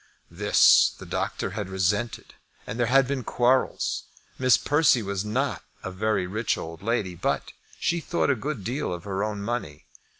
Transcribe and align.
This 0.31 0.95
the 0.97 1.05
doctor 1.05 1.51
had 1.51 1.69
resented, 1.69 2.33
and 2.65 2.79
there 2.79 2.87
had 2.87 3.05
been 3.07 3.23
quarrels. 3.23 4.05
Miss 4.39 4.57
Persse 4.57 5.03
was 5.03 5.23
not 5.23 5.61
a 5.83 5.91
very 5.91 6.25
rich 6.25 6.57
old 6.57 6.81
lady, 6.81 7.13
but 7.13 7.53
she 7.79 7.99
thought 7.99 8.31
a 8.31 8.35
good 8.35 8.63
deal 8.63 8.91
of 8.91 9.03
her 9.03 9.23
own 9.23 9.43
money. 9.43 9.85